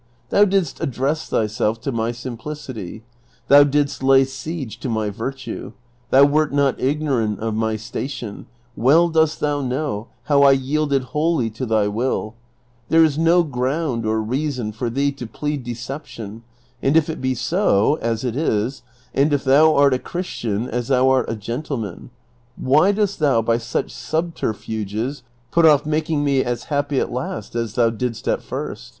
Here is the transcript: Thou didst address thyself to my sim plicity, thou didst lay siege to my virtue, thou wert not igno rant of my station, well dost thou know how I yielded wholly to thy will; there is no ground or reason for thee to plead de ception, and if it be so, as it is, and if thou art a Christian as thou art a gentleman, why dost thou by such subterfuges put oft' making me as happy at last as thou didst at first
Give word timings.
Thou 0.31 0.45
didst 0.45 0.79
address 0.81 1.29
thyself 1.29 1.79
to 1.81 1.91
my 1.91 2.11
sim 2.11 2.35
plicity, 2.35 3.03
thou 3.49 3.63
didst 3.63 4.01
lay 4.01 4.23
siege 4.23 4.79
to 4.79 4.89
my 4.89 5.11
virtue, 5.11 5.73
thou 6.09 6.23
wert 6.25 6.51
not 6.51 6.75
igno 6.79 7.19
rant 7.19 7.39
of 7.39 7.53
my 7.53 7.75
station, 7.75 8.47
well 8.75 9.09
dost 9.09 9.39
thou 9.41 9.61
know 9.61 10.07
how 10.23 10.41
I 10.41 10.53
yielded 10.53 11.03
wholly 11.13 11.51
to 11.51 11.67
thy 11.67 11.87
will; 11.87 12.33
there 12.89 13.03
is 13.03 13.19
no 13.19 13.43
ground 13.43 14.03
or 14.03 14.19
reason 14.23 14.71
for 14.71 14.89
thee 14.89 15.11
to 15.11 15.27
plead 15.27 15.63
de 15.63 15.75
ception, 15.75 16.41
and 16.81 16.97
if 16.97 17.07
it 17.07 17.21
be 17.21 17.35
so, 17.35 17.99
as 18.01 18.23
it 18.23 18.35
is, 18.35 18.81
and 19.13 19.31
if 19.31 19.43
thou 19.43 19.75
art 19.75 19.93
a 19.93 19.99
Christian 19.99 20.67
as 20.67 20.87
thou 20.87 21.09
art 21.09 21.29
a 21.29 21.35
gentleman, 21.35 22.09
why 22.55 22.91
dost 22.91 23.19
thou 23.19 23.39
by 23.43 23.59
such 23.59 23.91
subterfuges 23.91 25.21
put 25.51 25.63
oft' 25.67 25.85
making 25.85 26.23
me 26.23 26.43
as 26.43 26.63
happy 26.73 26.99
at 26.99 27.11
last 27.13 27.53
as 27.55 27.75
thou 27.75 27.91
didst 27.91 28.27
at 28.27 28.41
first 28.41 28.89